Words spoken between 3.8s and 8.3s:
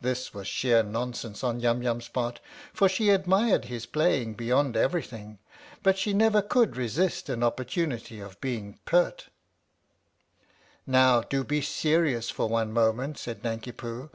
playing beyond everything, but she never could resist an opportunity